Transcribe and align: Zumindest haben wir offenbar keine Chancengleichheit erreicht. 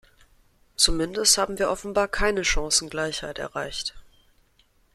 Zumindest 0.77 1.37
haben 1.37 1.59
wir 1.59 1.69
offenbar 1.69 2.07
keine 2.07 2.43
Chancengleichheit 2.43 3.37
erreicht. 3.37 3.93